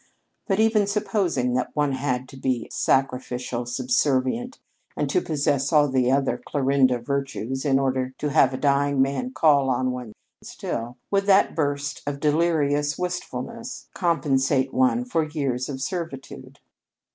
But 0.47 0.59
even 0.59 0.87
supposing 0.87 1.53
that 1.53 1.75
one 1.75 1.91
had 1.91 2.27
to 2.29 2.35
be 2.35 2.67
sacrificial, 2.71 3.67
subservient, 3.67 4.57
and 4.97 5.07
to 5.11 5.21
possess 5.21 5.71
all 5.71 5.89
the 5.89 6.11
other 6.11 6.39
Clarinda 6.43 6.97
virtues 6.97 7.65
in 7.65 7.77
order 7.77 8.15
to 8.17 8.29
have 8.31 8.51
a 8.51 8.57
dying 8.57 8.99
man 8.99 9.31
call 9.31 9.69
on 9.69 9.91
one, 9.91 10.13
still, 10.41 10.97
would 11.11 11.27
that 11.27 11.55
burst 11.55 12.01
of 12.07 12.19
delirious 12.19 12.97
wistfulness 12.97 13.89
compensate 13.93 14.73
one 14.73 15.05
for 15.05 15.23
years 15.29 15.69
of 15.69 15.79
servitude?" 15.83 16.59